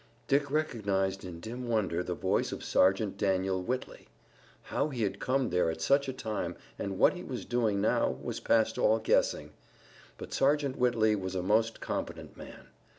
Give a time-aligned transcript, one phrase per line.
[0.27, 4.07] Dick recognized in dim wonder the voice of Sergeant Daniel Whitley.
[4.63, 8.09] How he had come there at such a time, and what he was doing now
[8.19, 9.51] was past all guessing,
[10.17, 12.69] but Sergeant Whitley was a most competent man.